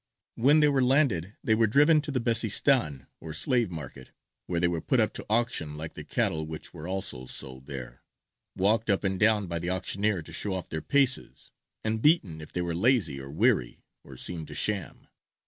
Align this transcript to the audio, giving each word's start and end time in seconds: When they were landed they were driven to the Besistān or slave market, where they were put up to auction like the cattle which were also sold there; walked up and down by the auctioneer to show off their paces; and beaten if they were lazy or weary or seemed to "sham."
When 0.33 0.61
they 0.61 0.67
were 0.67 0.83
landed 0.83 1.35
they 1.43 1.53
were 1.53 1.67
driven 1.67 2.01
to 2.01 2.11
the 2.11 2.19
Besistān 2.19 3.05
or 3.19 3.35
slave 3.35 3.69
market, 3.69 4.09
where 4.47 4.59
they 4.59 4.67
were 4.67 4.81
put 4.81 4.99
up 4.99 5.13
to 5.13 5.25
auction 5.29 5.77
like 5.77 5.93
the 5.93 6.03
cattle 6.03 6.47
which 6.47 6.73
were 6.73 6.87
also 6.87 7.27
sold 7.27 7.67
there; 7.67 8.01
walked 8.55 8.89
up 8.89 9.03
and 9.03 9.19
down 9.19 9.45
by 9.45 9.59
the 9.59 9.69
auctioneer 9.69 10.23
to 10.23 10.33
show 10.33 10.55
off 10.55 10.69
their 10.69 10.81
paces; 10.81 11.51
and 11.83 12.01
beaten 12.01 12.41
if 12.41 12.51
they 12.51 12.63
were 12.63 12.73
lazy 12.73 13.21
or 13.21 13.29
weary 13.29 13.83
or 14.03 14.17
seemed 14.17 14.47
to 14.47 14.55
"sham." 14.55 15.07